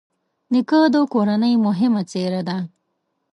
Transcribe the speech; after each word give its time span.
نیکه 0.51 0.79
د 0.93 0.95
کورنۍ 1.13 1.53
مهمه 1.65 2.01
څېره 2.11 2.41
ده. 2.47 2.57